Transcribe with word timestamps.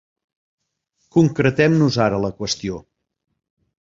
Concretem-nos 1.17 1.99
ara 2.07 2.19
a 2.21 2.23
la 2.25 2.33
qüestió. 2.39 2.83